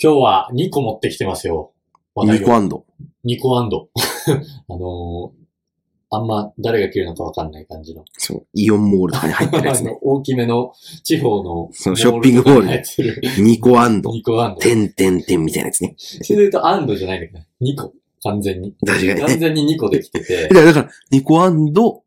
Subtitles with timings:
[0.00, 1.72] 今日は2個持ってきてますよ。
[2.14, 2.86] 話題をニコアンド。
[3.26, 3.88] 2個アンド。
[4.70, 5.38] あのー
[6.10, 8.02] あんま誰が着るのかわかんない感じの。
[8.16, 8.46] そう。
[8.54, 9.90] イオンモールとかに入ってるやつあね。
[9.92, 10.72] の大きめの
[11.02, 14.10] 地方のそうショッピングモールに入ってるニコアンド。
[14.10, 14.60] 2個アンド。
[14.60, 15.94] てんてんてんみたいなやつね。
[15.98, 17.92] それで言うとアンドじゃないんだけど、2個。
[18.22, 18.74] 完全に。
[18.86, 19.20] 確かにね。
[19.20, 22.04] 完全に2個できてて だから、ニコアンド、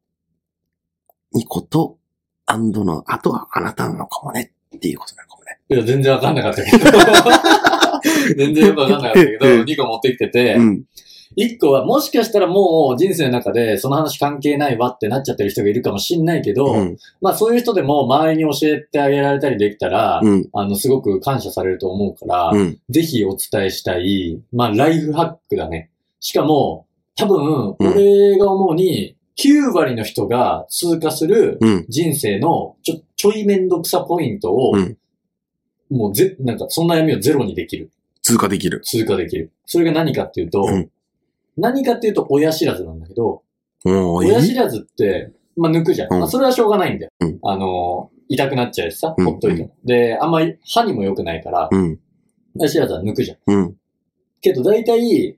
[1.33, 1.99] ニコと、
[2.47, 5.59] アンドの後はあなたなのかもねっていうことなのかもね。
[5.69, 6.77] いや、全然わかんなかったけど。
[8.37, 10.83] 全然よくわかんなかったけど、2個持ってきてて、うん。
[11.37, 16.97] 1個はもしかしたらもう人生の中でその話関係ないわってなっちゃってる人がいるかもしんないけど、うん。
[17.21, 20.49] まあそういう人でも周りに教えてあげられたりできたら、うん。
[20.53, 22.79] あの、すごく感謝されると思うから、うん。
[22.89, 25.89] ぜひお伝えしたい、まあライフハックだね。
[26.19, 31.85] しかも、多分、うん俺が思うに、9割の人が通過するうん。
[31.87, 34.97] 人生のちょ、ちょいめんどくさポイントを、うん
[35.91, 37.91] もうぜ、なんかその悩みをゼロにできる。
[38.21, 38.79] 通過できる。
[38.85, 39.51] 通過できる。
[39.65, 40.89] それが何かっていうと、うん
[41.57, 43.43] 何かっていうと親知らずなんだけど、
[43.83, 46.13] 親知らずって、まあ抜くじゃん。
[46.13, 47.11] うんまあそれはしょうがないんだよ。
[47.19, 49.75] うんあの、痛くなっちゃうしさ、うんほっといても。
[49.83, 51.99] で、あんまり歯にも良くないから、うん。
[52.57, 53.75] 親知らずは抜くじゃん。
[54.39, 55.37] けど大体、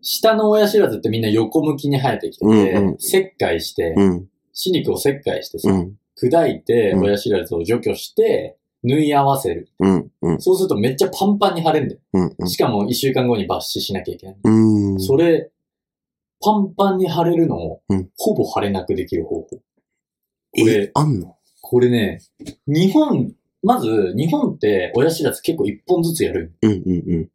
[0.00, 4.28] 下の親知らずってみんな横向きに生えてきてて、うんうん切開して、うん。
[4.52, 5.99] 歯肉を切開してさ、うん。
[6.20, 9.68] 砕いてうん親知らずを除去して、縫い合わせる。
[9.78, 10.10] うん。
[10.22, 10.40] うん。
[10.40, 12.00] そうするとめっちゃパンパンに腫れるんだよ。
[12.38, 12.48] うん。
[12.48, 14.36] しかも一週間後に抜歯しなきゃいけない。
[14.42, 15.00] うん。
[15.00, 15.50] それ、
[16.40, 19.48] パンパンに腫れるのをうん、ほぼ腫れなくできる方法。
[19.48, 19.62] こ
[20.56, 21.36] えれ、あんの？
[21.60, 22.20] これね、
[22.66, 26.54] 日本、まず、日本って親知らず結構一本ずつやる。
[26.62, 26.72] うん。
[26.72, 26.78] うん。
[26.78, 27.30] うん。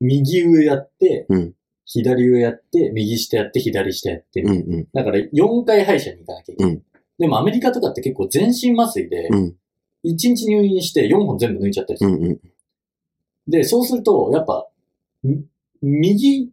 [0.00, 4.40] 右上やって、うん左上やって、右下やって、左下やって。
[4.42, 4.50] うん。
[4.50, 4.88] うん。
[4.92, 6.72] だから4回歯医者に行かなきゃいけない。
[6.72, 6.82] うん
[7.18, 9.56] でもアメリカとかって結構全身麻酔で、うん。
[10.04, 12.10] 1日入院して4本全部抜いちゃったりする。
[12.10, 12.24] うん。
[12.24, 12.40] うん。
[13.48, 14.66] で、そうすると、やっぱ、
[15.26, 15.44] ん
[15.80, 16.50] 右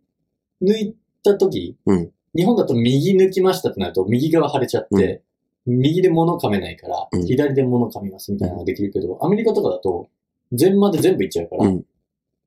[0.61, 5.23] 抜いた時、うん日本だと右抜きましたってなると、右側腫れちゃって、
[5.65, 10.09] 右で物噛めないから、うん左で物噛みますみたいなのができるけど、アメリカとかだと、
[10.51, 11.83] 全まで全部いっちゃうから、うん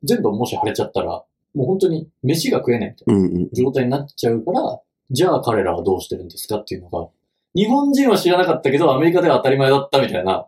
[0.04, 3.36] 全部もし腫れちゃったら、もう本当に飯が食えないみたいなうん。
[3.36, 3.48] うん。
[3.52, 7.08] 状態になっちゃうから、じゃあ彼らはどうしてるんですかっていうのが、
[7.54, 10.46] 日本人は知らなかったけど、アメリカでは当たり前だったみたいな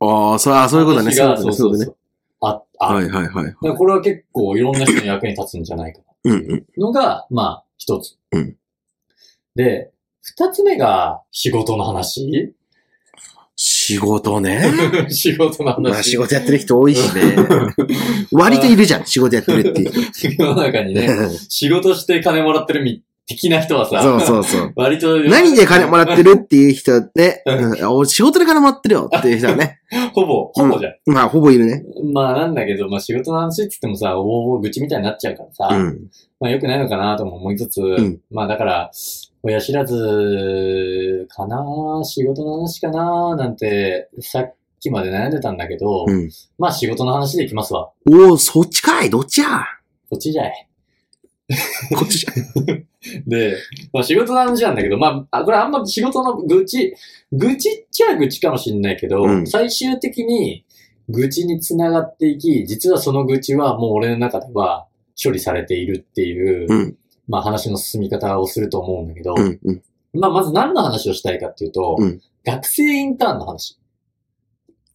[0.00, 1.04] ああ、そう、あそういうことね。
[1.04, 1.54] 話がそういう。
[1.54, 1.96] そう。
[2.40, 3.44] あ、あ、はいはいはい。
[3.46, 6.32] だからこれは結構いろんな人の役に立つんじゃないかな。
[6.32, 6.66] うんうん。
[6.76, 8.16] のが、まあ、一つ。
[8.32, 8.56] うん
[9.56, 9.90] で、
[10.22, 12.54] 二つ目が仕事の話
[13.56, 14.62] 仕事ね。
[15.10, 16.12] 仕事のまあ話。
[16.12, 17.36] 仕事やってる人多いしね。
[18.32, 20.28] 割といるじゃん、仕事やってるっていう人。
[20.42, 21.08] 世の中にね、
[21.48, 24.72] 仕事して金もらってるみ、的な人はさ、そうそうそう。
[24.76, 29.78] 割と、何で金もらってるっていう人ね、う仕事で金もらってるよっていう人はね。
[30.12, 30.94] ほぼ、ほぼじゃん。
[31.06, 31.84] まあ、ほぼいるね。
[32.12, 36.00] まあなんだけど、まあ仕事の話って言ってもさ、おお愚痴みたいになっちゃうからさ、うん。
[36.40, 38.90] まあ良くないのかなとも思いつつ、んまあだから、
[39.42, 41.64] 親知らずかな
[42.04, 46.28] 仕事の話かななんて、さっきまで悩んでたんだけど、うん。
[46.58, 47.90] まあ仕事の話でいきますわ。
[48.10, 49.64] おお、そっちかいどっちや？
[50.10, 50.69] こっちじゃい。
[51.98, 52.30] こっちじゃ。
[53.26, 53.56] で、
[53.92, 56.94] まあ仕事の話なんだけど、まあ、あこれあんま仕事の愚痴、
[57.32, 60.64] 愚痴っちゃ愚痴かもしんないけど、うん最終的に
[61.08, 64.86] 愚痴につながっていき、実はその愚痴はもう俺の中では
[65.22, 66.96] 処理されているっていう、うん。
[67.26, 69.58] まあ話の進み方をすると思うんだけど、うん。
[69.64, 69.82] うん。
[70.12, 73.78] まあまず何の話をしたいかっていうと、うん学生インターンの話。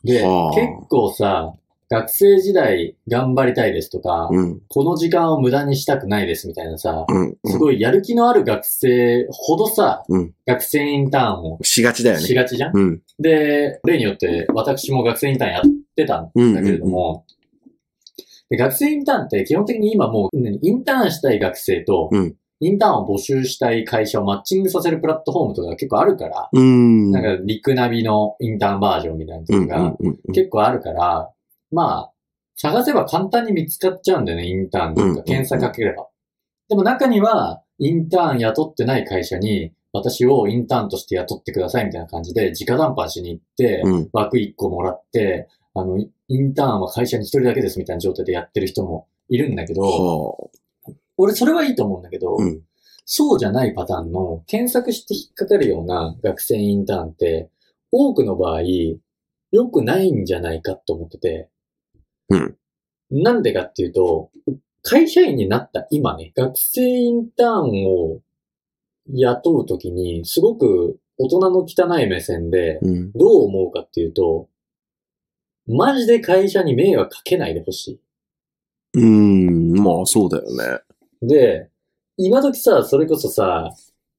[0.04, 1.54] で、はあ結構さ、
[1.90, 4.62] 学生時代頑張りたいですとか、うん。
[4.70, 7.38] この時間を無駄にしたくないですみたいなさ、うん。
[7.46, 12.24] すごいやる気のある学生ほどさ、うん学生インターンをしがちだよね。
[12.24, 13.02] しがちじゃん、うん。
[13.20, 15.62] で、例によって私も学生インターンやっ
[15.96, 17.26] てたんだけれども、
[18.50, 27.12] で学生インターンって基本的に今もう、何インターンしたい学生と、うんインターンを募集したい会社をマッチングさせるプラットフォームとかが結構あるから、うん。
[27.12, 29.68] なんか、リクナビのインターンバージョンみたいなうん。
[29.68, 30.08] のがうん。
[30.08, 30.34] うん。
[30.34, 31.30] 結構あるから、
[31.72, 32.14] まあ、
[32.56, 36.08] 探せば簡単に見つかっちゃうんだよね、インターンとうんか、検索かければ。
[36.70, 44.10] でも中には、インターン雇ってない会社に、私をインターンとして雇ってくださいみたいな感じで、直談判しに行って、うん。
[44.14, 50.36] 枠1個もらって、あの、インターンは会社に1人だけですみたいな状態でやってる人もいるんだけど、は
[51.18, 52.38] 俺それはいいと思うんだけど。
[53.06, 57.50] そうじゃないパターンの検索して引っかかるような学生インターンって、
[57.92, 58.62] 多くの場合、
[59.52, 61.50] 良くないんじゃないかと思ってて。
[62.30, 62.58] うん。
[63.12, 64.32] なんでかっていうと、
[64.82, 68.22] 会社員になった今ね、学生インターンを
[69.14, 73.12] 雇うときに、すごく大人の汚い目線で、うん。
[73.14, 74.48] どう思うかっていうと、
[75.68, 78.00] マジで会社に迷惑かけないでほしい。
[78.94, 80.80] うーん、まあそうだよね。
[81.22, 81.70] で、
[82.18, 83.72] 今時さ、それこそさ、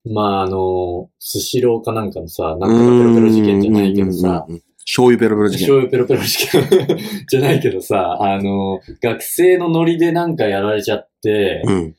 [0.04, 4.62] まあ、あの、スシローかなんかのさ、なんとかペロペロ事件じゃないけどさ、うんうんうんうん。
[4.86, 5.66] 醤油ペロペロ事件。
[5.66, 6.98] 醤油ペロペロ事件
[7.28, 11.94] じゃないけどさ、あの、学生のノリでなんかやられちゃって、うん。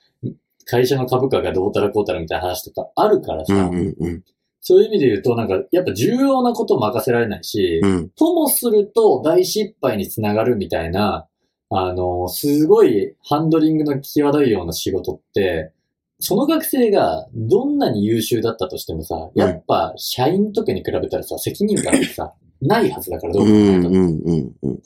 [0.66, 4.24] 会社の株価がどうたらこうたらみたいな話とかあるからさ、うんうんうん。
[4.62, 8.10] そういう意味で言うと、なんか、やっぱ重要なこと任せられないし、うん。
[8.10, 11.28] ともすると大失敗につながるみたいな、
[11.70, 15.72] あの、すごいハンドリングの際どいような仕事って、
[16.20, 24.80] その学生がどんなに優秀だったとしてもさ、やっぱ社員とかに比べたらさ、責任感ってさ、ないはずだからどうう考えたらんうんうんうん。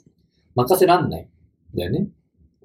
[0.56, 2.08] 任せらんないんだよね。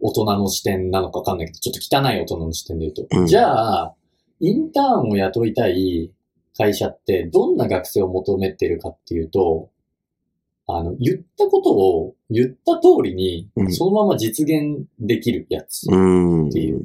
[0.00, 3.19] 大人の視点なのかわかんないけど、ちょっと汚い大人の視点で言うと。
[3.19, 3.94] うんじゃあ、
[4.41, 6.12] インターンを雇いたい
[6.56, 9.70] 会社ってどんな学生を求めてるかっていうと、
[10.69, 15.91] あの、言ったことを言った通りにう、んそのまま実現できるやつ。
[15.91, 16.50] っうん。
[16.50, 16.85] ていう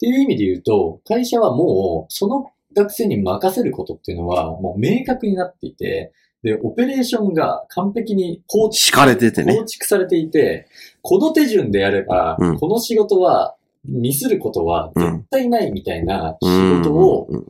[0.00, 9.56] ていう意味で言うと、会社はもう、その学生に任せることっていうのは、もう明確になっていて、で、オペレーションが完璧に構築敷かれててね。
[9.56, 10.68] 構築されていて、
[11.02, 12.58] この手順でやれば、うん。
[12.58, 16.48] この仕事は、ミスることは絶対ないみたいな仕
[16.82, 17.46] 事を、うん。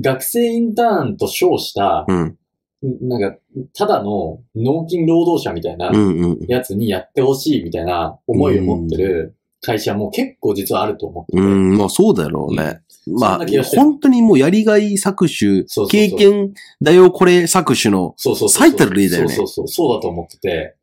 [0.00, 2.38] 学生インターンと称した、うん。
[2.82, 3.38] なんか、
[3.74, 6.38] ただの納金労働者みたいなうんうん。
[6.46, 9.34] やつにやってほしいみたいな思いを持ってる
[9.66, 11.38] 会社も結構実はあると思ってて。
[11.38, 12.80] うん、まあそうだろうね。
[13.08, 18.68] まそんあな気がしてる本当にもうやりがい搾取そうそうそう、経験だよこれ搾取の、そうそうそう。
[18.70, 19.68] 最たる例だよねそうそうそう。
[19.68, 20.76] そうだと思ってて。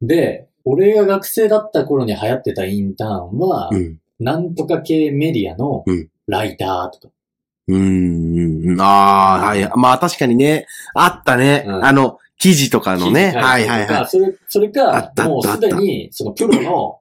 [0.00, 3.98] で、俺が学生だった頃に流行ってたインターンは、うん。
[4.18, 7.14] なんとか系メディアのうんライターとか。
[7.68, 8.80] うんうんうん。
[8.80, 9.70] ああ、はい。
[9.76, 11.64] まあ確かにね、あったね。
[11.66, 13.32] うんあの、記事とかのね。
[13.34, 17.00] はいいはいはたりとかそれ、それあかもうすでに、そのプロの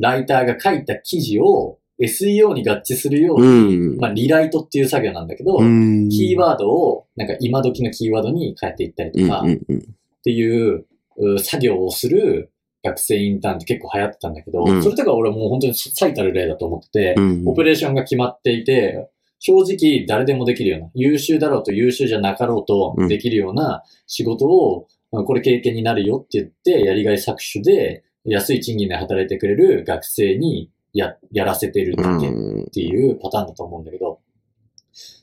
[0.00, 3.48] ライターが書いた記事を SEO に合致するようい。
[3.48, 4.00] うに、ん。
[4.00, 10.22] まあ、リライトっていう作業なんだけど、うんキーワードを、なんか今時のキーワードに変えていったりとか、っ。
[10.22, 10.86] ていう
[11.18, 12.52] う作業をする
[12.82, 34.20] 学生インターンって結構流行ってたんだけど、うんそれとか俺もう本当に最たる例だと思ってて、うんオペレーションが決まっていて、正直誰でもできるような、優秀だろうと優秀じゃなかろうとうんできるような仕事を、あこれ経験になるよって言って、やりがい搾取で安い賃金で働いてくれる学生にや、やらせてるだけっうんていうパターンだと思うんだけど、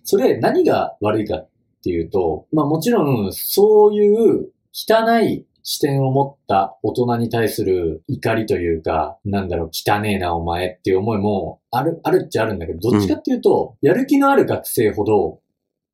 [0.03, 1.49] それ何が悪いかっ
[1.83, 15.41] ていうと、まあもちろんそういう汚い視点を持った大人に対する怒りというか、なんだろう、汚ねえなお前っていう思いもある、あるっちゃあるんだけど、どっちかっていうと、やる気のある学生ほど、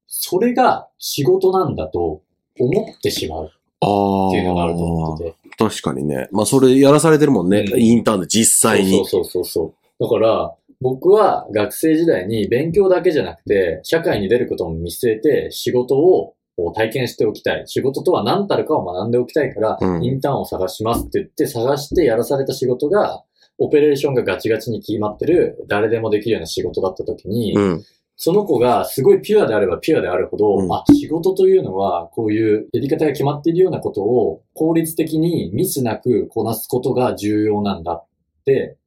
[0.07, 2.21] それが仕事なんだと
[2.59, 3.51] 思ってしまう
[3.81, 5.35] あっていうのがあると思あってて。
[5.57, 6.27] 確かにね。
[6.31, 7.65] まあそれやらされてるもんね。
[7.71, 8.91] うんインターンで実際に。
[8.91, 10.03] そうそうそうそう。
[10.03, 17.63] だから、僕は学生時代に勉強だけじゃなくて、社会に出ることも見据えて、仕事をこう体験しておきたい。
[17.67, 23.23] 仕事とは何たるかを学んでおきたいから、うんインターンを探しますって言って、探してやらされた仕事が、
[23.59, 27.83] オペレーションがガチガチに決まってる、誰でもできるような仕事だった時に、うん。
[28.23, 38.05] その子がすごいピュアであればピュアであるほど、うんあ、仕事というのは、こういうやり方が決まっているようなことを効率的にミスなくこなすことが重要なんだっ
[38.45, 38.77] て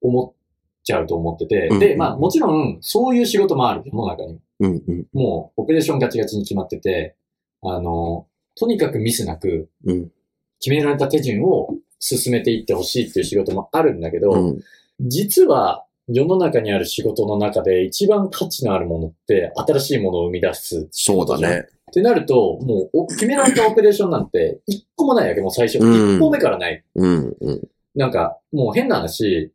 [0.00, 0.34] 思っ
[0.82, 4.40] ちゃうと思ってて、うんで、まあもちろんそういう仕事もある、世の中に。
[4.60, 5.06] うんうん。
[5.12, 7.16] もうオペレーションガチガチに決まってて、
[7.60, 8.26] あの、
[8.58, 10.10] とにかくミスなくうん。
[10.58, 14.60] 決められた手順を進めていってほしいっていう仕事もあるんだけど、うん。
[15.00, 20.88] 実は世の中にある仕事の中で一番価値のあるものって新しいものを生み出す。
[20.90, 21.38] そうだ。
[21.38, 21.66] ね。
[21.90, 25.78] ってなると、もうお決められたオペレーションなんて一個もないわけ、もう最初。
[25.78, 26.84] うん一歩目からない。
[26.94, 27.62] うんうん。
[27.94, 29.52] なんか、もう変な話、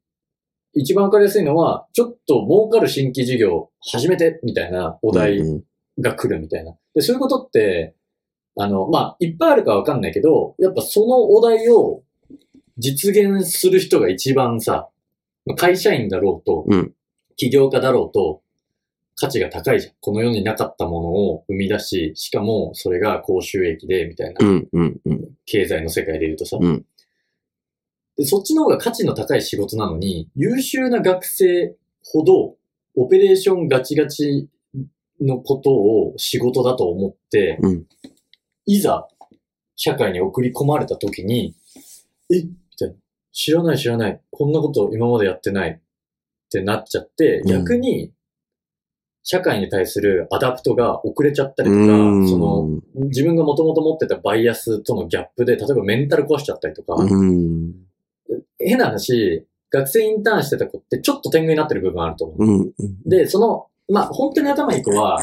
[0.74, 5.63] 一番わかりやすいのは、ちょっと儲かる新規事業始めて、みたいなお題うん
[6.00, 6.74] が来るみたいな。
[6.96, 7.96] で、そういうことって、
[8.58, 12.03] あの、まあ、いっぱいあるかわかんないけど、やっぱそのお題を
[12.77, 14.89] 実現する人が一番さ、まあ
[15.55, 16.93] 会社員だろうと、うん
[17.38, 18.43] 起業家だろうと、
[19.15, 19.93] 価値が高いじゃん。
[20.00, 25.29] この世になかったものを生み出し、しかもそれが高収益で、みたいな、うんうんうん。
[25.46, 26.86] 経済の世界で言うとさ、うん
[28.15, 28.25] で。
[28.25, 32.55] そっちの方が価値の高い仕事なのに、優秀な学生ほど、
[32.96, 34.48] オペレーションガチガチ
[35.20, 37.86] のことを仕事だと思って、うん
[38.67, 39.08] いざ、
[39.75, 41.55] 社会に送り込まれた時に、
[42.31, 42.43] え。
[43.33, 44.21] 知らない知らない。
[44.31, 45.71] こんなこと今までやってない。
[45.71, 45.79] っ
[46.51, 48.11] てなっちゃって、うん逆に、
[49.23, 52.67] 社会に対する adapt が遅れちゃったりとか、うんその、
[53.07, 57.73] 自分がもともと持ってたバイアスとのギャップで、例えばメンタル壊しちゃったりとか、うん。
[58.57, 62.43] 変な話、学生インターンしてた子ってちょっと天狗になってる部分あると思う。
[62.43, 62.61] うん。
[62.61, 62.73] うん
[63.05, 65.19] で、その、まあ、本当に頭いい子は、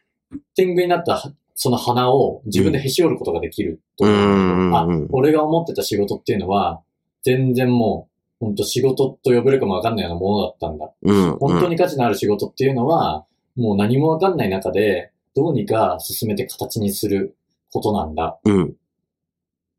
[0.54, 4.76] 天狗になったその鼻を自分でへし折ることができるとう思うんん。
[4.76, 6.80] あ、俺が思ってた仕事っていうのは、
[7.22, 8.08] 全然も
[8.40, 10.90] う、本当仕事と呼べるかもわかんないようなものだったんだ。
[11.02, 11.36] うん。
[11.38, 17.36] 本当に価値のある仕事っていうのは、もう何もわかんない中で、どうにか進めて形にする
[17.72, 18.38] ことなんだ。
[18.44, 18.74] うん。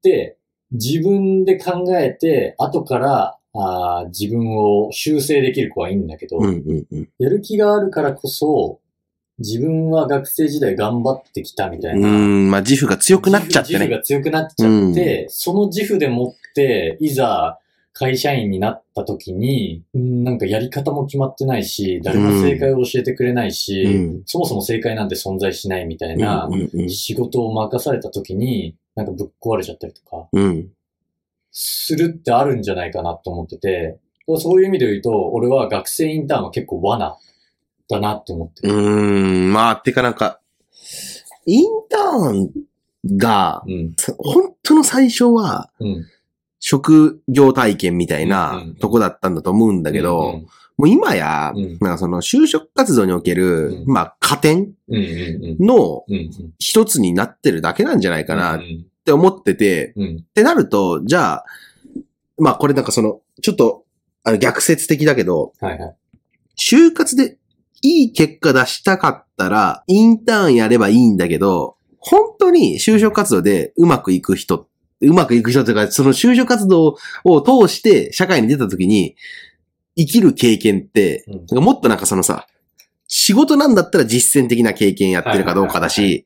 [0.03, 0.37] で、
[0.71, 6.45] 自分で考えて、後から、あー自分を修正できる子はいいんだけど、うん。
[6.45, 6.85] うん。
[6.89, 7.09] うん。
[7.19, 8.79] やる気があるからこそ、
[9.39, 12.07] 自分は学生時代頑張ってきたみたいな。
[12.07, 12.51] うん。
[12.51, 13.79] まあ、自負が強くなっちゃってね。
[13.79, 17.59] 自負が強くなっちゃって、その自負でもって、いざ
[17.93, 24.23] 会社員になった時に、うんなんかやり方も決まってないし、誰も正解を教えてくれないし、うん。
[24.25, 26.49] そもそも正解なんて存在しないみたいな。
[26.87, 30.69] 仕事を任された時に、なんかぶっ壊れちゃったりとか、うん。
[31.51, 33.99] するってあるんじゃないかなと思ってて、
[34.39, 37.17] そういう意味で言うと、俺は学生インターンは結構罠
[37.89, 38.73] だなって思ってうる。
[38.73, 39.53] ん。
[39.53, 40.39] まあ、てかなんか、
[41.45, 42.33] インター
[43.13, 43.95] ンが、うん。
[44.17, 46.05] 本当の最初は、うん。
[46.61, 50.41] 職業体験みたいうんなうんとこだったんだと思うんだけど、
[50.77, 54.73] もう今や、うんなんかその就職活動における、うんまあ加点。
[54.89, 56.05] の。
[56.59, 58.85] 一つになってるだけなんじゃないかなっうん。
[59.03, 60.17] て思ってて、うん。
[60.21, 61.45] ってなると、じゃあ、
[62.37, 63.83] まあこれなんかその、ちょっと、
[64.23, 65.95] あの逆説的だけど、はいはい。
[66.57, 67.37] 就活で
[67.81, 74.67] いい結果出したかったら、インターンやればいいんだけど、本当に就職活動でうまくいく人、
[75.01, 79.15] うまくいく人というか、その就職活動を通して社会に出た時に、
[79.97, 81.63] 生きる経験って、うん。
[81.63, 82.47] もっとなんかそのさ、
[83.07, 86.25] 仕事なんだったら実践的な経験やってるかどうかだし、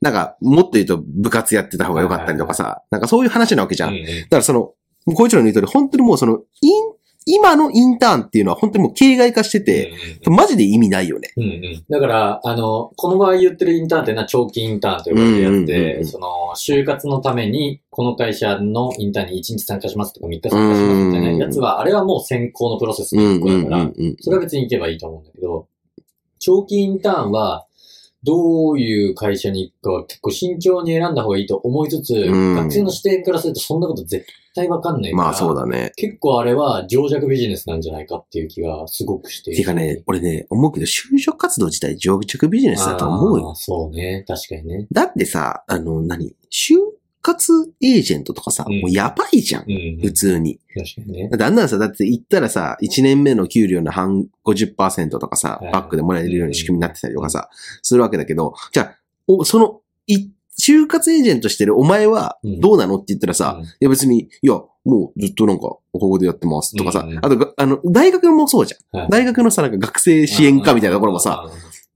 [0.00, 3.94] なんかもっと言うと部活やってた方が良かったりとかさ、なんかそういう話なわけじゃん。
[3.94, 4.72] だからその、
[5.14, 6.82] こいつらの言う通り、本当にもうその、イン、
[7.26, 9.92] 今のインターンっていうのは本当にもう形骸化してて、
[10.26, 11.32] マジで意味ないよね。
[11.36, 11.84] うんうん。
[11.88, 25.66] だから、あの、この場合言ってるインターンっていうのは長期インターンと呼ばれるやつうんうんうんうで、んその、就活のために、この会社のインターンに1日参加しますとか3日参加しますみたいなやつは、あれはもう選考のプロセスうんうんの一個だから、うんそれは別に行けばいいと思うんだけど、
[26.38, 27.66] 長期インターンは、
[28.24, 34.24] どういう会社に行くかは結構慎重に選んだ方がいいと思いつつ、うん学生の視点からするとそんなこと絶
[34.54, 35.92] 対わかんないから、まあそうだね。
[35.96, 39.54] 結構あれは情弱ビジネスなんじゃないかっていう気がすごくして。
[39.54, 43.48] てかね、俺ね、思うけど、就職活動自体上着ビジネスだと思うよ。
[43.50, 44.24] あーそうね。
[44.26, 44.86] 確かにね。
[44.92, 46.36] だってさ、あの、何？
[46.50, 46.76] 就
[47.22, 49.64] 活エージェントとかさ、うんもうやばいじゃん。
[49.70, 49.98] うん。
[50.02, 50.58] 普通に。
[50.74, 51.28] 確かにね。
[51.30, 57.48] だってあんなのさ、だって言ったらさ、1年目の給料の半50%とかさはい、バックでもらえるような仕組みになってたりとかさ、
[57.82, 58.98] するわけだけど、じゃあ、
[59.28, 69.00] おその、い、就活エージェントしてるお前はうんどうなのって言ったらさ、うんいや別に、いや、もうずっとなんか、ここでやってますとかさ、うんうんあとが、あの、大学もそうじゃん。
[69.00, 71.48] はい大学のさ、なんか学生支援課みたいなところもさ、、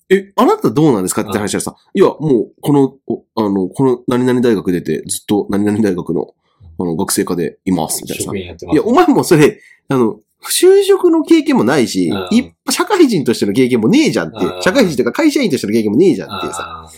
[0.08, 6.34] え、あなたどうなんですかって話はさ、いや、もう、この、おあの、この何々大学出て、ずっと何々大学の、
[6.78, 8.38] あの、学生課でいます、みたいなさ職。
[8.38, 8.74] 員やってます。
[8.74, 16.90] いや、お前もそれ、あの、就職の経験もないし、うん一社会人としての経験もねえじゃんってう、ん社会人というか会社員としての経験もねえじゃんっていうさ、あ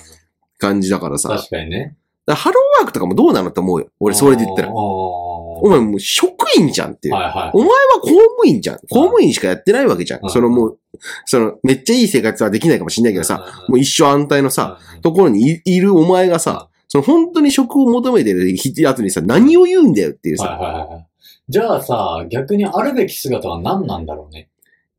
[0.59, 1.97] 感じだからーさ、確かにね。
[2.27, 3.89] らハローワークとかもどうなのって思うよ。
[4.01, 4.73] 俺、それで言ったら。
[4.73, 5.28] おお
[5.67, 7.15] 前もう職員じゃんっていう。
[7.15, 7.51] はいはい。
[7.55, 8.77] お前は公務員じゃん。
[8.91, 10.21] 公務員しかやってないわけじゃん。
[10.23, 10.79] うんそのもう、
[11.27, 20.55] その、めっちゃいい生活はできないかもしんないけどさ、もう一生安泰のさ、うん、ところにいいるお前がさ、その本当に職を求めてるやつにさ、何を言うんだよっていうはいさ。
[20.55, 21.07] はいはい。
[21.49, 24.49] じゃあさ、逆にあるべき姿は何なんだろうね？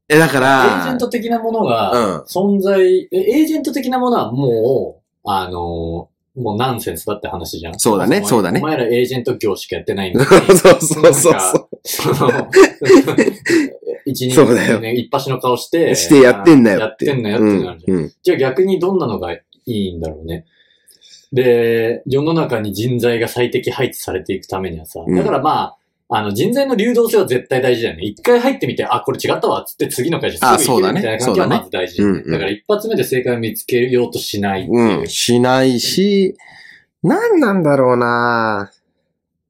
[0.08, 6.09] え、だかエら、ージェント的なものうんが、存在、えエージェント的なものはもう、あのー
[6.40, 7.80] もうナンセンスだって話じゃん。
[7.80, 11.70] そうだねそうだねお前らエージェント業しかやってないんだそうそうそうそう。
[11.84, 12.48] その、
[14.06, 17.06] 一人そうだよね、一発の顔して、してやってんなよって。
[17.06, 17.98] やってんなよってなるじゃん。
[17.98, 18.04] うん。
[18.04, 20.46] うんじゃあ逆にどんなのがいいんだろうね。
[21.32, 25.78] で、世の中に人材が最適配置されていくためにはさ、うんだからまあ、
[26.12, 28.04] あの人材の流動性は絶対大事だよね。
[28.04, 32.22] 一回入ってみて、あ、これ違ったわっつって次の会社すぐ行けるみたいな感じはまず大事だよね。
[32.22, 35.00] そうだねうんうんだから一発目で正解を見つけようとしないいう。
[35.02, 35.08] うん。
[35.08, 36.36] しないし、
[37.04, 38.72] 何なんだろうな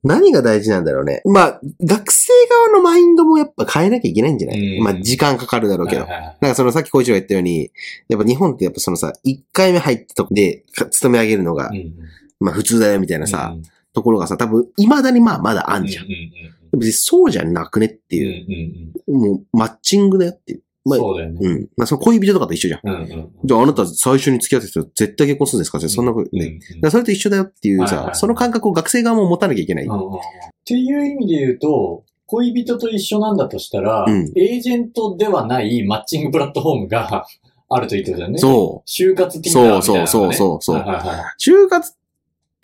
[0.04, 1.22] 何が大事なんだろうね。
[1.24, 6.02] まあ、学生側のマインドもやっぱ変えなきゃいけないんじゃない、うんまあ、時間かかるだろうけど。
[6.02, 7.72] はいはいはいなんかそのさっき小一郎が言ったように、
[8.10, 11.94] やっぱ日本ってやっぱそのさ、1回目入ったとこでか勤め上げるのが、うん
[12.42, 13.64] まあ普通だよみたいなさ、うん
[13.94, 16.06] ところがさ、多分未だにまあまだあんじゃん。
[16.06, 16.20] うんうん
[16.72, 20.62] 別にそうじゃなくねってうんうんいう、うんもうマッチングだよっていう。
[20.86, 21.40] まあ、そうだよね。
[21.42, 21.68] うん。
[21.76, 22.82] まあその恋人とかと一緒じゃん。
[22.84, 25.80] うんうんじゃああなた最初に付き合った人絶対結婚するんですか？
[25.80, 26.60] そんなことね。
[26.60, 29.86] だからそれと一緒だよっていうさ、はいはいはいその感覚を学生側も持たなきゃいけない。
[29.86, 30.20] うんうんっ
[30.64, 37.26] ていう意味で言うと、恋人と一緒なんだとしたら、うんエージェントではないマッチングプラットフォームが
[37.70, 38.36] あると言ってたよね。
[38.36, 38.38] う。
[38.38, 39.82] そ就活いなのがね。
[39.82, 41.18] そうそうそうそうはいはいはい。
[41.18, 41.66] う。
[41.66, 41.96] 就活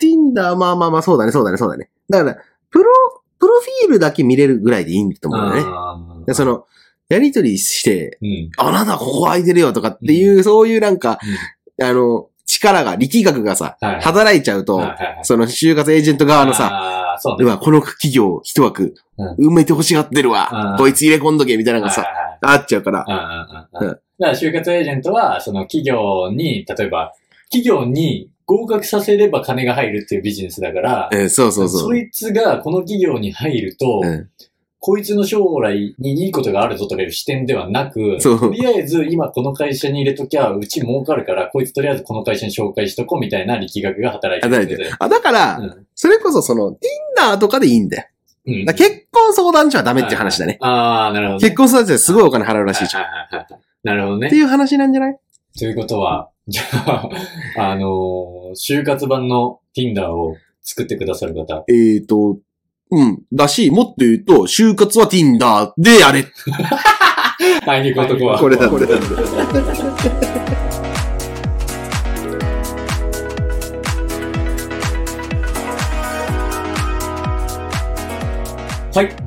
[0.00, 1.90] Tinder、まあまあまあ、そうだね、そうだね、そうだね。
[2.08, 2.36] だから、
[2.70, 2.90] プロ、
[3.38, 6.34] プロフィールだけ見れるぐらいでいいと思うんだよね。
[6.34, 6.66] そ、の、
[7.08, 8.50] やりとりして、うん。
[8.58, 11.18] あなたここ空いてるよとかっていう、そういうなんか、
[11.82, 14.00] あの、力が、力学がさ、はい。
[14.00, 15.18] 働いちゃうと、はいはいはい。
[15.22, 17.56] その就活エージェント側のさ、うね。
[17.56, 20.76] この企業一枠、埋めて欲しがってるわ、うん。
[20.78, 22.38] こいつ入れ込んどけ、みたいなのがさ、はいはいはい。
[22.42, 23.88] あっちゃうから、うんうんうん。
[23.88, 23.94] うん。
[23.94, 27.12] だから就活エージェントは、その企業に、例えば、
[27.50, 31.98] 企業に合格させれば金が入るっていうビジネスだから、えーそうそうそう。
[31.98, 34.28] いつがこの企業に入ると、うん
[34.78, 44.96] こいつの将来にいいことがあるぞという視点ではなく、とりあえず今この会社に入れときゃ、うち儲かるから、こいつとりあえずこの会社に紹介しとこうみたいな力学が働いてる働いてる。
[45.00, 46.76] あ、だから、うんそれこそその、
[47.18, 48.04] Tinder とかでいいんだよ。
[48.46, 50.58] うんだ結婚相談所はダメっていう話だね。
[50.60, 51.48] ああ、なるほど、ね。
[51.48, 53.04] 結婚相談所ですごいお金払うらしいじゃん。
[53.82, 54.36] なるほどねて。
[54.36, 55.16] いう話なんじゃない？
[55.58, 57.08] ということは、 じゃあ、
[57.58, 61.64] あのー就活版の Tinder を作ってくださる方。
[61.68, 62.38] えーと、
[62.90, 63.22] うん。
[63.32, 66.24] だし、もっと言うと、就活は Tinder でやれ。
[67.66, 68.38] あいにく男は。
[68.38, 70.35] これだ、これだ。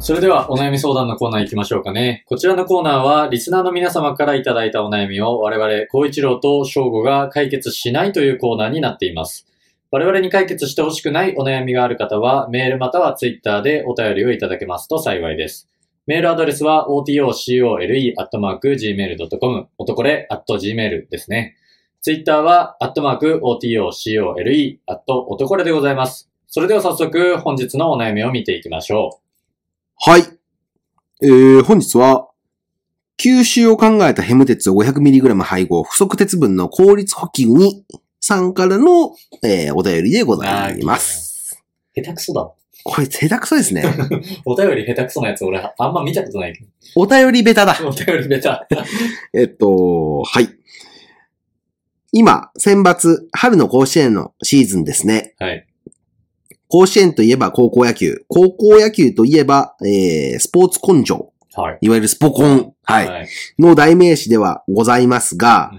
[0.01, 2.23] それではお悩み相談のコーナー行きましょうかね。
[2.27, 9.45] こちらのコーナーは、リスナーの皆様からいただいたお悩みを我々、孝一郎と翔吾が解決しないというコーナーになっています。
[9.91, 15.67] 我々に解決してほしくないお悩みがある方は、メールまたはツイッターでお便りをいただけますと幸いです。
[16.07, 21.57] メールアドレスは otocole.gmail.com、男れ .gmail ですね。
[22.01, 24.77] ツイッターは、アットマーク、otocole、
[25.07, 26.31] 男れでございます。
[26.47, 29.28] それでは早速、本日のお悩みを見ていきましょう
[30.01, 30.21] はい。
[31.21, 32.29] えー、本日は、
[33.17, 37.83] 吸収を考えたヘム鉄を 500mg 配合、不足鉄分の効率補給に、
[38.21, 41.61] さんからの、えー、お便りでございます。
[41.97, 42.01] う。
[42.01, 42.49] 下手くそだ。
[42.85, 43.83] これ、下手くそですね。
[44.45, 46.63] お便り下手くそなやつ俺、あんま見たことないけ
[46.95, 47.77] お便りベタだ。
[47.77, 47.89] ど。
[47.89, 48.65] お便りベタ。
[49.35, 50.47] えっと、はい。
[52.13, 55.35] 今、選抜、春の甲子園のシーズンですね。
[55.39, 55.67] はい。
[56.69, 58.23] 甲子園といえば高校野球。
[58.27, 61.33] 高校野球といえば、えー、スポーツ根性。
[61.55, 61.77] はい。
[61.81, 62.73] いわゆるスポコン。
[62.83, 63.07] はい。
[63.07, 63.27] はい。
[63.57, 65.71] の代名詞ではございますが、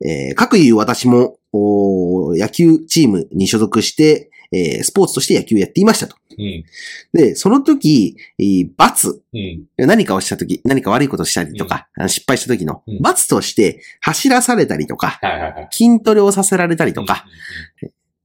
[0.00, 6.16] うんえー、各言う私も、おー野球チームに所属して、えー、スポーツとして野球をやっていましたと。
[6.38, 6.64] うん。
[7.12, 9.66] で、その時、えー罰、うん。
[9.76, 15.20] 何かをした時、何か悪いことをしたりとか、あの失敗した時のうん罰として走らされたりとか。
[15.70, 17.26] 筋トレをさせられたりとか、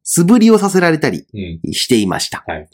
[0.03, 1.59] 素振りをさせられたりうん。
[1.65, 1.73] うん。
[1.73, 2.43] していました。
[2.47, 2.67] はい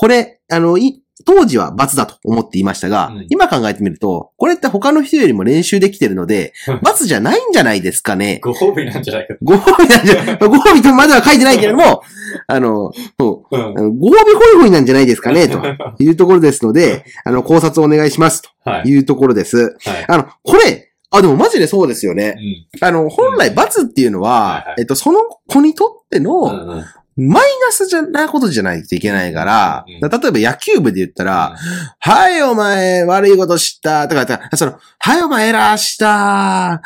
[0.00, 8.40] これ、あの、い当時は罰だと思っていましたが、うん今考えてみると、これって他の人よりも練習できてるので、罰じゃないんじゃないですかね。
[8.42, 9.34] ご褒美なんじゃないか。
[9.42, 12.02] ご褒美なんじゃ、ご褒美とまでは書いてないけれども、
[12.46, 13.82] あの、そううんあ。
[13.82, 15.60] のご褒美ホイホイなんじゃないですかね、と
[15.98, 18.82] いうところですので、あの、考察をお願いします、はい。
[18.84, 19.56] というところです。
[19.56, 20.04] はい。
[20.08, 22.34] あの、これ、あ、でもマジでそうですよね。
[22.80, 22.86] うん。
[22.86, 26.84] あの、本来罰っていうのはいははい、えっと、その子にとってうんの、うん。
[27.18, 31.56] マイナスじゃなことじゃないといけないから、うん例えば野球部で言ったら、
[31.98, 36.80] はい、お前、悪いことした、とか言ったら、その、はい、お前、エラーした、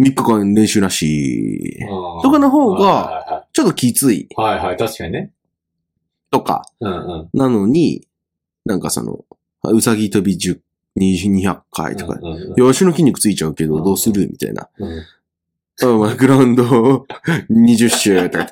[0.00, 4.76] 3日間練習なし、うんとかの方がはちょっときつい、いはいはい。
[4.76, 5.32] 確かにね。
[6.32, 7.38] とか、うんうん。
[7.38, 8.08] なのに、
[8.64, 9.24] なんかその、
[9.64, 10.58] うさぎ跳び10、20
[10.98, 14.28] 200回とか、うんうんうんいや、足の筋肉ついちゃうけど、うんどうする？
[14.30, 14.68] みたいな。
[14.78, 15.02] うん
[16.16, 17.06] グラウンド
[17.50, 18.48] 20 周とか。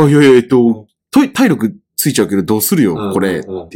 [0.00, 3.38] あ、いやいや、えっと、体体力ついちゃうけど、どうするよ、これ。
[3.40, 3.68] うん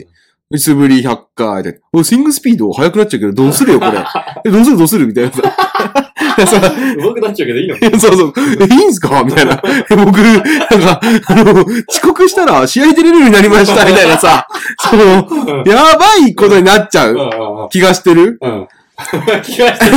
[0.53, 1.81] うんうん素振り100回で。
[1.93, 3.93] おスイングスピード速くなっちゃうけど、どうするよ、これ。
[4.45, 5.43] え、どうするどうするみたいなさ。
[6.47, 6.57] さ
[6.99, 7.77] 上手くなっちゃうけどいいの？
[7.99, 8.33] そうそう。
[8.61, 9.23] え、いいんすか？
[9.25, 9.61] みたいな。
[9.91, 10.43] え僕、なん
[10.81, 11.53] か、あの、
[11.89, 14.47] 遅刻したら試合出れるようになりました、みたいなさ。
[14.91, 18.39] その、うんやばいことになっちゃう気がしてる？
[18.41, 18.69] うん。
[19.43, 19.93] 気がしてる。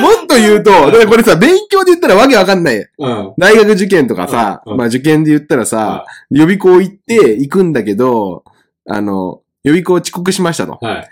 [0.00, 2.86] もっと言うと、だからこれさ、勉強で言ったらわけわかんない。
[2.98, 3.32] うん。
[3.38, 8.44] 大学受験とかさ、うんうんまあ受験で言ったらさ、予備校行って行くんだけど、
[8.88, 10.78] あの、予備校遅刻しましたと。
[10.80, 11.08] はい。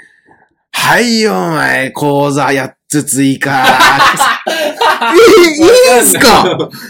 [0.71, 3.64] はいよ、お前、講座8つ追加。
[5.01, 6.44] え、いいんすか？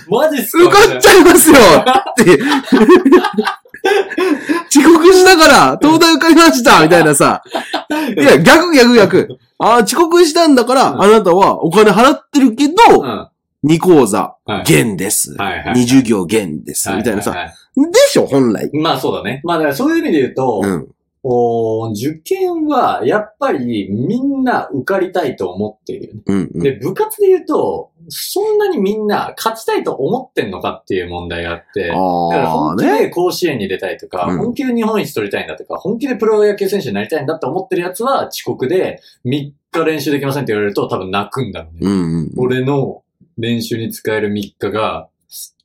[0.09, 0.65] マジっすか？
[0.65, 2.39] 受かっちゃいますよって。
[4.79, 7.43] 遅刻したから、東大受かりましたみたいなさ。
[7.91, 9.39] いや、逆逆逆。
[9.59, 12.75] あー遅刻したんだから、うんあなたはお金払ってるけうん。
[12.75, 13.31] ど、は
[13.65, 14.63] 2講座、い。
[14.65, 15.35] 減です。
[15.37, 15.75] はいはい。
[15.75, 16.91] 2授業減です。
[16.93, 17.33] みたいなさ。
[17.33, 18.69] でしょ、本来。
[18.73, 19.41] いまあそうだね。
[19.45, 20.89] まあだからそういう意味で言うと、うん。
[21.31, 26.23] お受験は、やっぱりみんな受かりたいと思っているよね。
[26.27, 26.61] うんうん。
[26.61, 33.01] で、部活で言うと、そんなにみんな勝ちたいと思ってんのかっていう問題があって、だから本気ね。
[33.01, 41.81] で甲子園に出たいとか、うん本気で日本一取りたいんだとか、本気でプロ野球選手になりたいんだって思ってるやつは遅刻で3日練習できませんって言われると多分泣くんだろうね。
[41.83, 42.33] うんうん。
[42.39, 43.03] 俺の
[43.37, 45.09] 練習に使える3日が、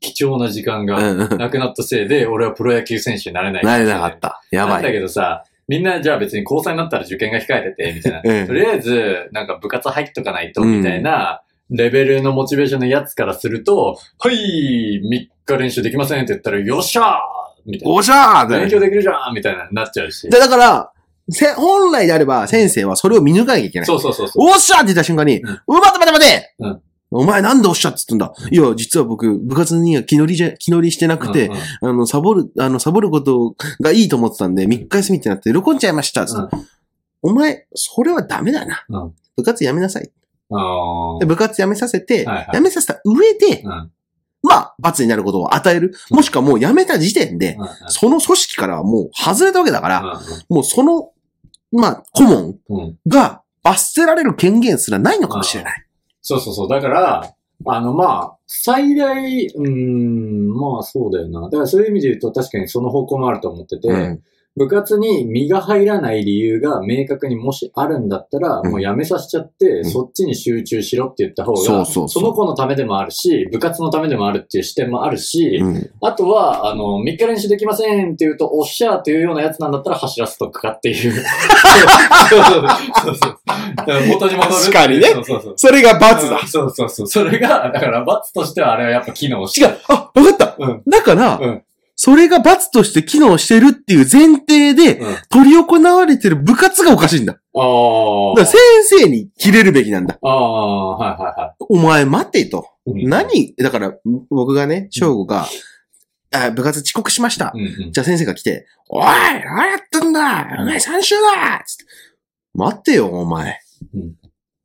[0.02, 1.14] 貴重な時間が。
[1.14, 3.64] なくなったせいで、俺はプロ野球選手になれない。
[3.64, 4.42] なれなかった。
[4.52, 4.92] やばなんだい。
[4.92, 8.22] けどさ、みんなじゃあ別に高3になったら受験が控えてて、みたいな。
[8.24, 17.16] う んとりあえず、なんか部活入っとかないと、みたいな、レベルのモチベーションのやつからすると、はい、3日練習できませんって言ったら、よっしゃー
[17.66, 17.96] みたいな。
[17.96, 20.30] おっしゃー勉強できるじゃんみたいな、なっちゃうし。
[20.30, 20.90] で、だから、
[21.30, 23.86] せ本来であれば先生はそれを見抜かなきゃいけない。
[23.86, 24.50] そうそうそうそう。
[24.50, 26.76] おっしゃーって言った瞬間に、うんう待て待て待てうんお
[27.34, 28.34] 前なんでおっしゃってたんだ？
[28.52, 31.90] いや、実は僕、部活には気乗りじゃ、気乗りしてなくて、うんうん。
[31.90, 36.26] あの、サボる、あの、サボることがいいと思ってたんで、3日休みってなって喜んじゃいました。
[36.26, 36.58] つって。
[37.22, 38.86] お前、それはダメだな。
[38.90, 39.14] うん。
[39.36, 40.12] 部活やめなさい。
[40.52, 42.50] あで部活やめさせて、はいはい。
[42.54, 43.92] やめさせた上で、ーうん。
[44.44, 45.94] まあ、罰になることを与える。
[46.12, 47.70] もしくはもうやめた時点で、うんうん。
[47.88, 51.12] その組織からはもう外れたわけだから、うもうその、
[51.72, 52.98] まあ、顧問んうんうん。
[53.08, 55.86] が罰せられる権限すらないのかもしれない。
[56.24, 56.70] そうそうそう。
[56.70, 61.42] だから、あの、まあ、最大、うん、まあそうだよな。
[61.42, 64.24] だからそういう意味で言うと確かにその方向もあると思ってて、うん
[64.56, 81.14] 部活に身が入らない理由が明確にもしあるんだったら、うんもうやめさせちゃって、んそっちに集中しろって言った方が、そうそうそうの子のためでもあるし、部活のためでもあるっていう視点もあるし、うんあとは、あの、3日練習できませんって言うと、おっしゃーっていうようなやつなんだったら走らせとくかっていう。
[81.14, 83.40] そうそうそう。
[83.76, 84.54] だから元に戻る。
[84.54, 85.54] 確かにねそうそうそう。
[85.58, 86.48] それが罰だ。
[86.48, 87.08] そうそうそう。
[87.08, 89.78] それが、だから罰としてはあれはやっぱ機能し違う。
[89.88, 90.56] あ、わかった。
[90.60, 91.64] うんだから、うん
[91.96, 95.14] それが罰として機能してるっていう前提で、うん。
[95.14, 97.40] あ取り行われてる部活がおかしいんだ。
[97.56, 98.36] あー。
[98.36, 100.18] だから先生に切れるべきなんだ。
[100.22, 102.70] ああ、はいはいはお前待てと。
[102.88, 103.04] い。
[103.04, 103.54] うん何？
[103.58, 103.94] だから、
[104.30, 105.48] 僕がね、翔吾が、
[106.36, 107.52] あ部活遅刻しました。
[107.54, 107.92] うんうん。
[107.92, 110.48] じゃあ先生が来て、おい何やってんだ？
[110.60, 111.86] お前3週だつって
[112.56, 113.60] 待ってよ、お前。
[113.94, 114.14] うん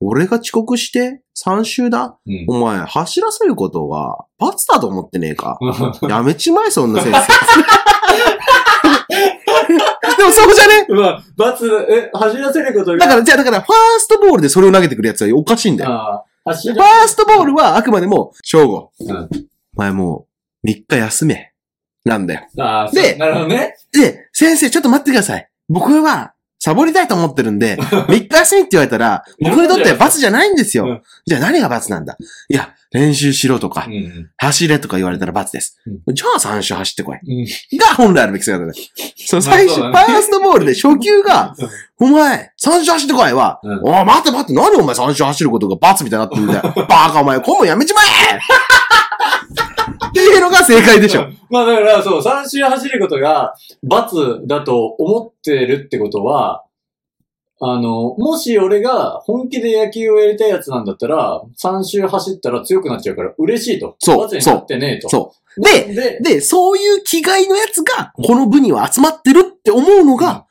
[0.01, 2.17] 俺が遅刻して3週だ？
[2.27, 5.59] うんお前、走らせることは罰だと思ってねえか？
[6.09, 7.19] やめちまえ、そんな先生。
[10.17, 10.87] でもそうじゃね？
[10.89, 12.99] まあ、罰、え、走らせることが。
[12.99, 16.25] だから、じゃあだから、ファーストボールでそれを投げてくるやつはおかしいんだよ。
[16.45, 18.91] フらァーストボールはあくまでも、正吾。
[19.01, 19.29] うん
[19.77, 20.27] お前も
[20.65, 21.53] う、3日休め。
[22.05, 22.41] なんだよ。
[22.93, 23.75] でなるほどね。
[23.93, 25.49] で、先生ちょっと待ってください。
[25.69, 26.33] 僕は、
[26.69, 31.03] サボりたいと思ってるんで、 3日休みって言われたら、僕にとっては罰じゃないんですようん。
[31.27, 32.15] じゃあ何が罰なんだ？
[32.51, 35.79] いや、練習しろとかう、ん走れとか言われたら罰です。
[36.13, 37.79] じゃあ3周走ってこい。
[37.79, 38.73] が本来あるべき姿だ。
[39.27, 41.55] その最初、ファーストボールで初球が、
[41.99, 46.75] お前、3周走ってこいは、うんおい、待って待って、何お前3周走ることが罰みたいになってんだよ。
[46.87, 48.39] バカお前、今度やめちまえ
[50.09, 51.29] っていうのが正解でしょ。
[51.51, 54.15] まあだから、そう、3周走ることが罰
[54.47, 56.65] だと思ってるってことは、
[57.61, 63.97] あの、もし俺が本気で野球をやりたいやつなんだったら、3周走ったら強くなっちゃうから嬉しいと。
[63.99, 65.09] そう罰になってねえと。
[65.09, 65.61] そう。
[65.61, 70.47] で、で、で、そういう気概のやつが、この部には集まってるって思うのが、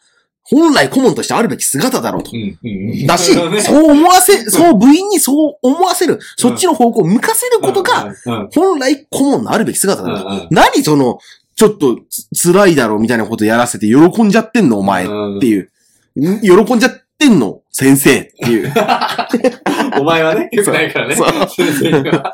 [0.50, 2.38] 本来顧問としてあるべき姿だろうとう。
[2.38, 3.06] ん、うん。
[3.06, 10.28] だし、なるほどねそう思わせ、そう部員にそう思わせる、そっちの方向を向かせることが、、うん、本来顧問のあるべき姿うん、だと。
[10.28, 10.48] うん。
[10.52, 11.20] 何その、
[11.56, 12.00] ちょっと
[12.32, 15.08] つ辛いだろみたいなことやらせて喜んじゃってんのお前っ
[15.40, 15.72] ていう。
[16.16, 18.72] ん喜んじゃってんの先生っていう。
[20.00, 21.16] お前はね、よくないからね。
[21.16, 22.32] そう先生が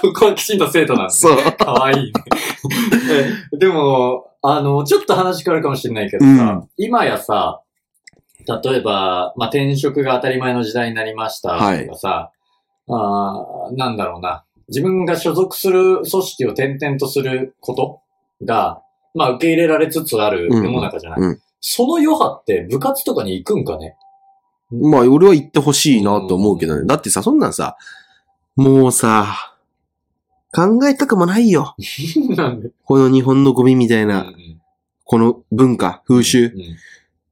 [0.00, 1.20] そこはきちんと生徒なんです。
[1.20, 1.52] そう。
[1.52, 2.12] かわいいね。
[3.52, 7.60] えでも、あの、ちょっと話変わるかもしれないけどさ、うん今やさ、
[8.46, 12.32] 例えば、まあ、転職が当たり前の時代になりましたはいとかさ、
[12.88, 14.44] あーなんだろうな。
[14.68, 18.00] 自分が所属する組織を転々とすること
[18.44, 18.82] が、
[19.14, 21.18] まあ、受け入れられつつある世の中じゃない。
[21.20, 23.96] うんうんその余波って部活とかに行くんかね？
[24.70, 26.86] まあ、俺は言ってほしいなと思うけどね。
[26.86, 27.76] だってさ、そんなんさ、
[28.54, 29.56] もうさ、
[30.52, 31.74] 考えたくもないよ。
[32.36, 32.70] なんで？
[32.84, 34.60] この日本のゴミみたいな、うん
[35.10, 36.46] この文化、風習。
[36.46, 36.52] うん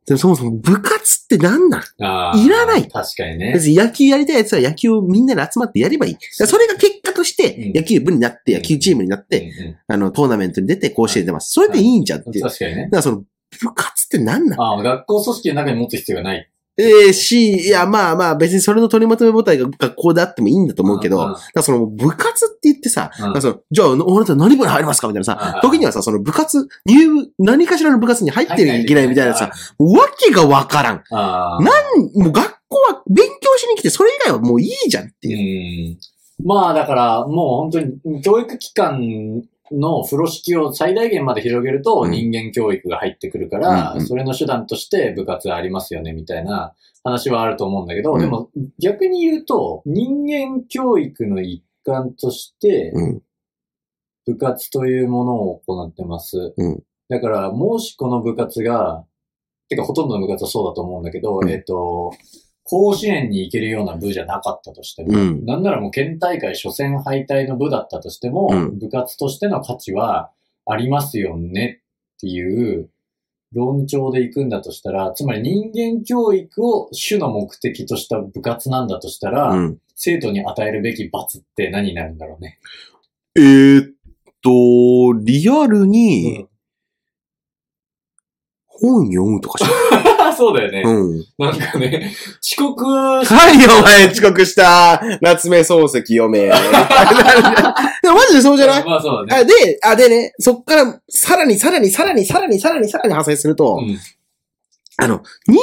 [0.07, 3.53] でもそもそも部活って何なんいらない確かにね。
[3.55, 6.13] 別に野球やりたいやつは野球をみんなで集まってやればいい。
[6.13, 11.51] だからそれが結果としてうん野球部になって、野球チームになって、うんうんあの、トーナメントに出て甲子園出ます。
[11.53, 12.45] それでいいんじゃんっていう。
[12.45, 12.89] だか確かにね。
[12.93, 13.25] らその、
[13.61, 14.61] 部活って何なん？
[14.61, 16.49] ああ、学校組織の中に持つ必要がない。
[16.79, 31.03] ええし、いや、まあまあ、別にそれの取りまとめ母体が学校であってもいいんだと思うけど、うんうんだからその部活って言ってさ、うんだからそのじゃあ、あなた何部に入りますかみたいなさ時にはさ、その部活、入部、何かしらの部活に入っていけないみたいなさ、わけがわからん。
[31.11, 31.63] なん、
[32.15, 35.95] もう学校は勉強しに来て、それ以外はもういいじゃんってういう。
[35.95, 35.99] ん。
[36.45, 42.11] まあだから、もう本当に教育機関の風呂敷を最大限まで広げるとうん。
[42.11, 46.75] 人間教育が入ってくるから、それの手段として部活ありますよねみたいな
[47.05, 48.21] 話はあると思うんだけど、うん。
[48.21, 53.23] でも逆に言うと人間教育の一環としてうん。
[54.27, 56.53] 部活というものを行ってます。
[56.57, 56.83] うん。
[57.09, 59.05] だから、もしこの部活が、
[59.69, 61.49] てかほとんどの部活はそうだと思うんだけど、うん。
[61.49, 62.13] えっと、
[62.69, 70.31] 甲子園に行けるような部じゃなかったとしても、うんなんならもう県大会初戦敗退の部だったとしても、うん部活としての価値は
[70.67, 71.83] ありますよね
[72.17, 72.91] っていう
[73.53, 79.79] 論調で行くんだとしたら、つまり人間教育を主の目的とした部活なんだとしたら、うん。
[79.99, 82.59] 生徒に与えるべき罰って何になるんだろうね？
[83.35, 83.95] えーっ
[84.43, 86.47] と、リアルに
[88.67, 89.65] 本読むとかし
[90.37, 90.83] そうだよね。
[90.85, 91.25] うん。
[91.39, 92.85] なんかね、遅刻
[93.25, 96.47] しはい、お前遅刻した夏目漱石読め。
[98.03, 98.85] でもマジでそうじゃない？
[98.85, 99.43] まあそうだね。
[99.43, 103.99] あで、あ、でね、そっから、さらにさらにさらにさらにさらにさらに派生すると、うん
[104.99, 105.61] あの、人間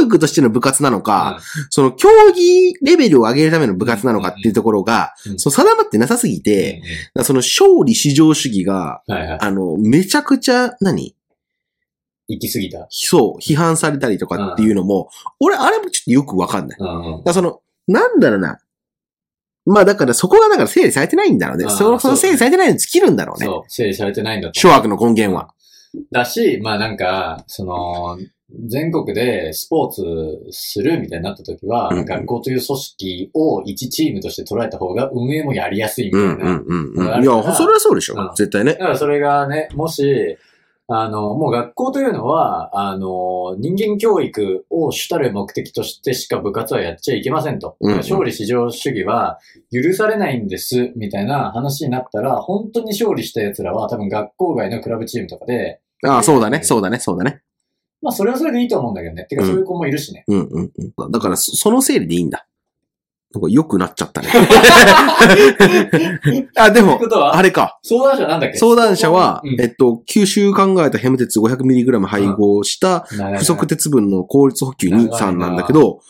[0.00, 6.82] 教育としての部活なのか、その競技レベルを上げるための部活なのかっていうところが、うんそう定まってなさすぎて、
[7.22, 9.38] その勝利至上主義が、はいはい。
[9.40, 11.14] あの、めちゃくちゃ、何？
[12.30, 12.86] 行き過ぎた。
[12.90, 16.78] そう、批判されたりとかっていうのも、俺、あれもちょっとよくわかんない。
[17.24, 18.60] だその、なんだろうな。
[19.66, 21.68] まあだからそこがだから整理されてないんだろうね。
[21.68, 23.46] その、その整理されてないのに尽きるんだろうね。
[23.46, 25.54] そう、整理されてないんだと諸悪の根源は。
[26.10, 28.18] だし、まあなんか、その、
[28.66, 30.02] 全国でスポーツ
[30.50, 36.32] するみたいになった時は、学校という組織を一チームとして捉えた方が運営もやりやすいみたいな。
[36.32, 37.22] うんうんうんうん。
[37.22, 38.30] いや、それはそうでしょうん。
[38.34, 38.78] 絶対ねだ。
[38.78, 40.36] からそれがね、もし、
[40.92, 47.76] あの、もう学校というのは、あの、人間教育を主たる目的としてしか部活はやっちゃいけませんと。
[47.80, 49.38] うんうん勝利至上主義は
[49.70, 56.62] 許されないんです、みたいな話になったら、本当に勝利した奴らは多分学校外のクラブチームとかで、ああ、そうだね。
[56.64, 56.98] そうだね。
[56.98, 57.42] そうだね。
[58.02, 59.26] まあそれはそれでいいと思うんだけどね。
[59.26, 60.24] てかうんそういう子もいるしね。
[60.26, 61.12] うんうんうん。
[61.12, 62.46] だから、そその整理でいいんだ。
[63.32, 64.28] なんか良くなっちゃったね。
[66.56, 67.00] あ、でも
[67.32, 67.78] あれか。
[67.82, 68.58] 相談者なんだっけ？
[68.58, 73.06] 相談者は、うんえっと、吸収考えたヘム鉄 500mg 配合した
[73.38, 76.00] 不足鉄分の効率補給に3なんだけど、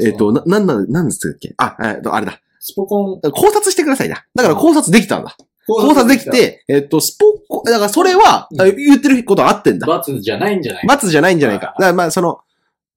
[0.00, 1.52] えっと、な、なんなん、なんですっけ？
[1.56, 2.40] あ、えっと、あれだ。
[2.60, 4.24] スポコン、考察してくださいな。
[4.34, 5.36] だから考察できたんだ。
[5.66, 7.24] 考察できて、えっと、スポ
[7.60, 9.86] コ、だからそれは、言ってることは合ってんだ。
[9.86, 11.66] 罰じゃないんじゃない罰じゃないんじゃないか。
[11.66, 12.38] だからまあ、その、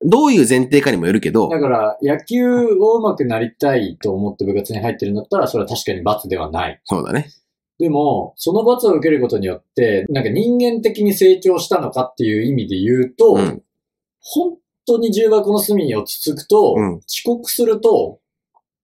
[0.03, 6.81] どういう前提かにもよるけど、だから、野球を上手くなりたいと思って部活に入ってるんだったら、それは確かに罰ではない。
[6.85, 7.29] そうだね。
[7.77, 13.63] でも、その罰を受けることによって、なんか人間的に成長したのかっていう意味で言うと、うん
[14.23, 18.19] 本当に重箱の隅に落ち着くと、うん遅刻すると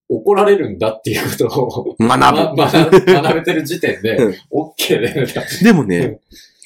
[0.10, 2.56] 怒られるんだっていうことを学ぶ。
[2.56, 5.28] ま学べてる時点でうん、OK で、
[5.64, 6.20] でもねうん、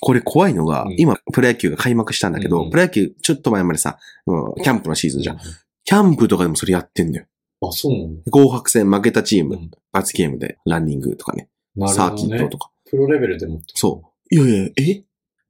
[0.04, 5.38] これ怖いのがうん、今、プロ野球が開幕したんだけど、うんプロ野球ちょっと前までさ、うんキャンプのシーズンじゃん。
[5.86, 7.26] キャンプとかでもそれやってんだよ。
[7.62, 8.22] あ、そうなんだ。
[8.32, 12.72] 紅白戦負けたチームうん、罰ゲームで、ランニングとかね、なるサーほどねキットとか。
[12.90, 13.62] プロレベルでも。
[13.76, 14.36] そう。
[14.36, 15.04] いやいや、え？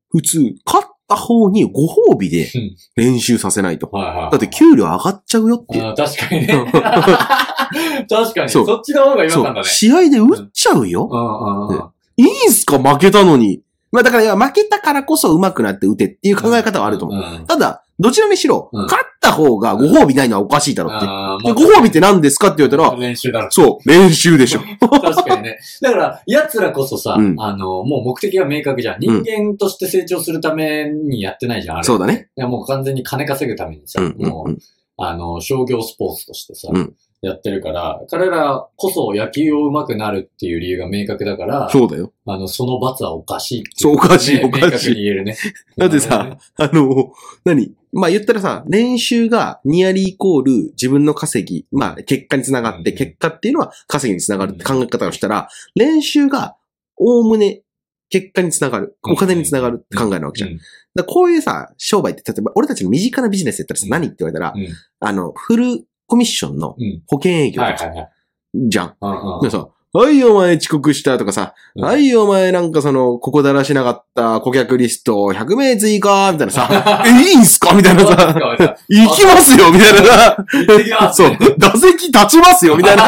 [0.09, 3.87] 普通、勝った方にご褒美でうん練習させないと。
[3.87, 4.31] はいはい。
[4.31, 5.83] だって給料上がっちゃうよっていう。
[5.85, 6.71] あー確かにね。
[8.09, 8.49] 確かに。
[8.49, 9.43] そそうっちの方が違和そう。
[9.45, 9.67] 感だね。
[9.69, 11.07] 試合で打っちゃうよ。
[11.09, 11.91] うんうんうん。
[12.17, 12.77] いいんすか？
[12.79, 13.61] 負けたのに。
[13.91, 17.39] まあだから負けたからこそ上手くなって打てっていう考え方はあると思う。
[17.39, 21.05] うんただ、どちらにしろ、うん勝った方がご褒美ないのはおかしいだろって。
[21.53, 23.51] ご褒美って何ですかって言われたら、練習だろ。
[23.51, 24.61] そう、練習でしょ。
[24.79, 25.59] 確かにね。
[25.81, 28.99] だから、奴らこそさ、うんあの、もう目的が明確じゃん。
[28.99, 31.83] 人間として成長するためにやってないじゃん、あれ。
[31.83, 32.29] そうだね。
[32.35, 34.57] いや、もう完全に金稼ぐためにさ、うんうんもう、
[34.97, 42.11] あの、商業スポーツとしてさ、うんやってるから、彼らこそ野球を上手くなるっていう理由が明確だから、そうだよ。
[42.25, 44.65] あの、その罰はおかしいっていそうおかしいねおかしい。
[44.65, 45.37] 明確に言えるね。
[45.77, 47.13] だってさ、あの、
[47.45, 47.75] 何？
[47.93, 52.97] まあ言ったらさ、練習がニアリーイコール自分の稼ぎ、まあ結果につながって、うん。
[52.97, 56.55] 結果っていうのは稼ぎにつながるって考え方をしたら、練習が
[56.97, 57.61] おおむね
[58.09, 60.51] 結果につながる、お金につながるって考えるわけじゃん。
[60.51, 60.59] うん。
[60.95, 64.67] だこういうさ、商売って、例えば俺たちの身近なビジネスやったらさ、何って言われたら、うん。
[64.99, 67.01] あの、フルコミッションのうん。
[67.07, 67.61] 保険営業。
[67.63, 68.09] とか。
[68.53, 68.95] じゃん。
[69.41, 71.83] でさ、はい、お前遅刻したとかさ、うん。
[71.85, 77.73] はい、お前なんかその、ここだらしなかった顧客リスト100名追加みたいなさ、 え、いいんすか？
[77.73, 78.35] みたいなさ、
[78.89, 80.03] 行きますよみたいな。
[80.05, 83.03] さ、 そう、打席立ちますよみたいな、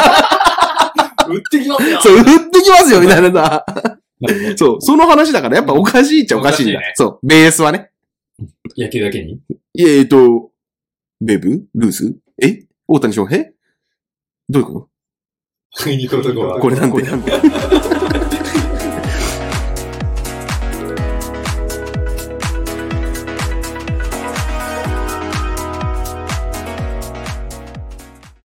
[1.28, 2.00] 売ってきますよ。
[2.00, 3.66] そう、打ってきますよみたいなさ、
[4.56, 6.80] そう、その話だからやっぱおかしいっちゃおかしいんだ。
[6.94, 7.90] そう、ベースはね。
[8.78, 9.40] 野球だけに？
[9.74, 10.50] いや、えっと、
[11.20, 11.64] ベーブ？
[11.74, 12.14] ルース？
[12.42, 12.64] え？
[12.86, 13.44] 大谷翔平？
[14.48, 14.88] どういうこと？
[16.60, 17.02] これなんて。